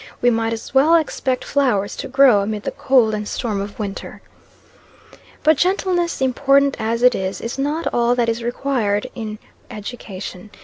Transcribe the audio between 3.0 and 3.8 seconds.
and storm of